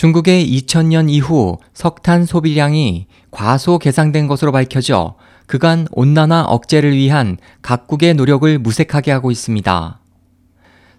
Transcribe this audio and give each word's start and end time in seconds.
중국의 0.00 0.50
2000년 0.50 1.10
이후 1.10 1.58
석탄 1.74 2.24
소비량이 2.24 3.04
과소 3.30 3.78
개상된 3.78 4.28
것으로 4.28 4.50
밝혀져 4.50 5.16
그간 5.46 5.86
온난화 5.92 6.44
억제를 6.44 6.96
위한 6.96 7.36
각국의 7.60 8.14
노력을 8.14 8.58
무색하게 8.58 9.10
하고 9.10 9.30
있습니다. 9.30 10.00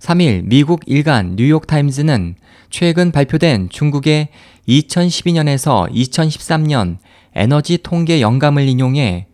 3일 0.00 0.46
미국 0.46 0.80
일간 0.86 1.36
뉴욕타임즈는 1.36 2.34
최근 2.70 3.12
발표된 3.12 3.68
중국의 3.68 4.30
2012년에서 4.68 5.88
2013년 5.92 6.96
에너지 7.36 7.78
통계 7.80 8.20
영감을 8.20 8.66
인용해 8.66 9.28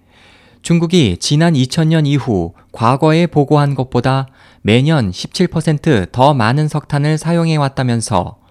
중국이 0.61 1.17
지난 1.19 1.55
2000년 1.55 2.07
이후 2.07 2.53
과거에 2.71 3.27
보고한 3.27 3.75
것보다 3.75 4.27
매년 4.61 5.11
17%더 5.11 6.35
많은 6.35 6.69
석탄을 6.69 7.17
사용해 7.17 7.57
왔다면서 7.57 8.44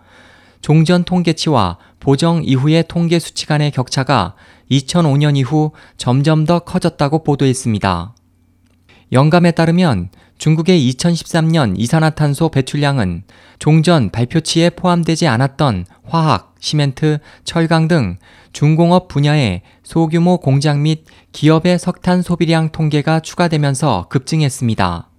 종전 0.64 1.04
통계치와 1.04 1.78
보정 2.00 2.42
이후의 2.42 2.86
통계 2.88 3.20
수치 3.20 3.46
간의 3.46 3.70
격차가 3.72 4.36
2005년 4.72 5.36
이후 5.36 5.74
점점 5.98 6.46
더 6.46 6.60
커졌다고 6.60 7.24
보도했습니다. 7.24 8.16
영감에 9.12 9.52
따르면 9.52 10.10
중국의 10.38 10.90
2013년 10.90 11.74
이산화탄소 11.78 12.48
배출량은 12.48 13.24
종전 13.60 14.10
발표치에 14.10 14.70
포함되지 14.72 15.28
않았던 15.28 15.86
화학, 16.06 16.56
시멘트, 16.60 17.20
철강 17.44 17.90
등 17.90 18.18
중공업 18.54 19.10
분야의 19.10 19.64
소규모 19.84 20.38
공장 20.38 20.82
및 20.82 21.04
기업의 21.34 21.78
석탄 21.78 22.22
소비량 22.22 22.72
통계가 22.72 23.20
추가되면서 23.20 24.08
급증했습니다. 24.10 25.10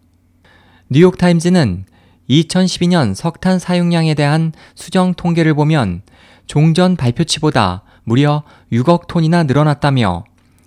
뉴욕타임즈는 0.88 1.84
2012년 2.28 3.14
석탄 3.14 3.59
사용량에 3.59 4.14
대한 4.14 4.52
수정 4.74 5.15
통계를 5.15 5.55
보면 5.55 6.02
종전 6.46 6.96
발표치보다 6.96 7.82
무려 8.05 8.42
6억 8.73 9.07
톤이나 9.07 9.45
늘어났다며 9.45 10.24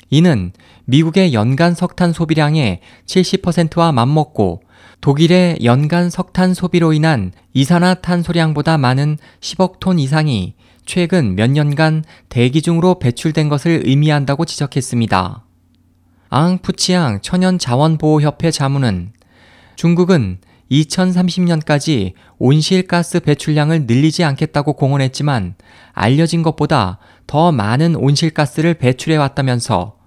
이는 0.09 0.51
미국의 0.85 1.33
연간 1.33 1.75
석탄 1.75 2.13
소비량의 2.13 2.79
70%와 3.05 3.91
맞먹고 3.91 4.61
독일의 5.01 5.59
연간 5.63 6.09
석탄 6.09 6.53
소비로 6.53 6.93
인한 6.93 7.31
이산화탄소량보다 7.53 8.77
많은 8.77 9.17
10억 9.41 9.79
톤 9.79 9.99
이상이 9.99 10.55
최근 10.85 11.35
몇 11.35 11.49
년간 11.49 12.05
대기 12.29 12.61
중으로 12.61 12.99
배출된 12.99 13.49
것을 13.49 13.83
의미한다고 13.85 14.45
지적했습니다. 14.45 15.43
앙 16.29 16.57
푸치앙 16.59 17.21
천연자원보호협회 17.21 18.51
자문은 18.51 19.11
중국은 19.75 20.39
2030년까지 20.71 22.13
온실가스 22.37 23.19
배출량을 23.21 23.85
늘리지 23.85 24.23
않겠다고 24.23 24.73
공언했지만 24.73 25.55
알려진 25.93 26.43
것보다 26.43 26.99
더 27.25 27.51
많은 27.51 27.95
온실가스를 27.95 28.75
배출해 28.75 29.17
왔다면서 29.17 29.97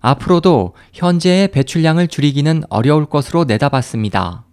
앞으로도 0.00 0.74
현재의 0.92 1.48
배출량을 1.48 2.08
줄이기는 2.08 2.62
어려울 2.70 3.06
것으로 3.06 3.44
내다봤습니다. 3.44 4.46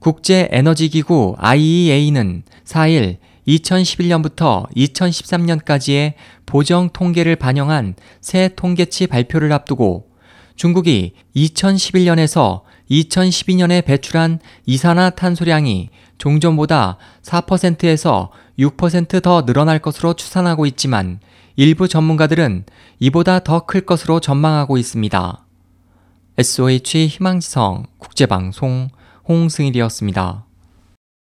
국제에너지기구 0.00 1.36
IEA는 1.38 2.42
4일 2.64 3.18
2011년부터 3.46 4.68
2013년까지의 4.76 6.14
보정 6.44 6.90
통계를 6.90 7.36
반영한 7.36 7.94
새 8.20 8.50
통계치 8.54 9.06
발표를 9.06 9.52
앞두고 9.52 10.08
중국이 10.56 11.12
2011년에서 11.34 12.62
2012년에 12.90 13.84
배출한 13.84 14.40
이산화탄소량이 14.66 15.90
종전보다 16.18 16.98
4%에서 17.22 18.30
6%더 18.58 19.44
늘어날 19.44 19.78
것으로 19.78 20.14
추산하고 20.14 20.66
있지만 20.66 21.20
일부 21.56 21.88
전문가들은 21.88 22.64
이보다 22.98 23.40
더 23.40 23.66
클 23.66 23.82
것으로 23.82 24.20
전망하고 24.20 24.78
있습니다. 24.78 25.44
SOH 26.38 27.06
희망지성 27.08 27.86
국제방송 27.98 28.88
홍승일이었습니다. 29.28 30.47